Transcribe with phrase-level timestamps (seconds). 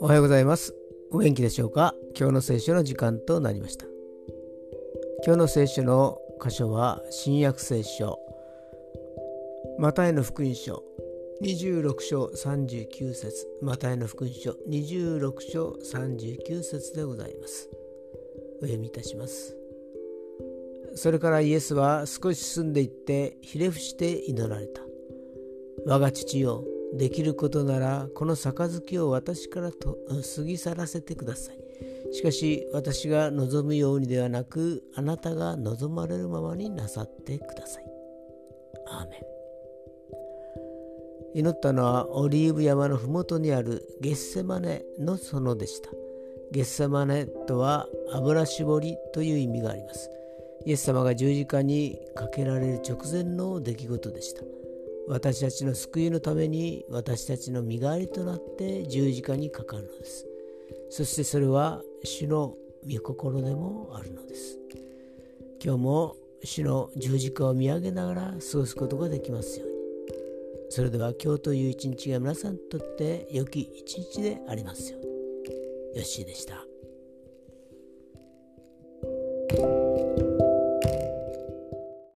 [0.00, 0.72] おはようございます。
[1.10, 1.96] お元気でしょうか？
[2.16, 3.86] 今日の聖書の時間となりました。
[5.26, 8.16] 今日の聖書の箇所は新約聖書
[9.80, 10.84] マタイの福音書
[11.42, 17.68] 26章39節マタイの福音書26章39節でございます。
[18.58, 19.56] お読みいたします。
[20.94, 24.82] それからイエスは少し進んでいってひれ伏して祈られた。
[25.86, 29.98] 我が父よ、できることならこの杯を私からと
[30.36, 31.58] 過ぎ去らせてください。
[32.12, 37.84] しかし私が望むようにではなくあなたが望まれるままになさってください。
[38.86, 39.34] アーメン
[41.34, 45.90] 祈ったのはオリーブ山の麓にあるゲッセマネの園でした。
[46.52, 50.08] ゲッセマネとは油絞りという意味があります。
[50.66, 54.42] イエス様が十字架にかけられる直前の出来事でした。
[55.06, 60.26] 私たちの救いのために私たちの身代わりとなって十字架にかかるのです。
[60.88, 62.54] そしてそれは主の
[62.90, 64.58] 御心でもあるのです。
[65.62, 69.74] 今日も主の十字架を見上げながら過ごすことができますように。
[70.70, 75.06] それでは今日という一日が皆さんにとって良き一日でありますように。
[75.96, 76.73] よッしーでした。